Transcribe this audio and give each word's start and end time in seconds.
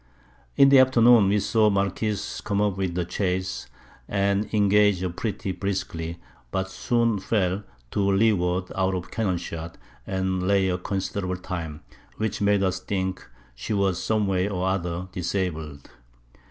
_]In 0.57 0.69
the 0.69 0.79
Afternoon 0.79 1.27
we 1.29 1.37
saw 1.39 1.69
the 1.69 1.75
Marquiss 1.75 2.41
come 2.43 2.59
up 2.59 2.75
with 2.75 2.95
the 2.95 3.05
Chase, 3.05 3.67
and 4.07 4.51
engage 4.51 5.01
her 5.01 5.11
pretty 5.11 5.51
briskly; 5.51 6.17
but 6.49 6.71
soon 6.71 7.19
fell 7.19 7.61
to 7.91 8.11
Leeward 8.11 8.71
out 8.75 8.95
of 8.95 9.11
Cannon 9.11 9.37
shot, 9.37 9.77
and 10.07 10.41
lay 10.41 10.69
a 10.69 10.79
considerable 10.79 11.37
Time, 11.37 11.81
which 12.17 12.41
made 12.41 12.63
us 12.63 12.79
think 12.79 13.29
she 13.53 13.73
was 13.73 14.01
some 14.01 14.25
way 14.25 14.49
or 14.49 14.67
other 14.67 15.07
disabled. 15.11 15.91